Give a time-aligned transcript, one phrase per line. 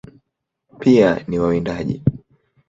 [0.79, 2.03] Pia ni wawindaji.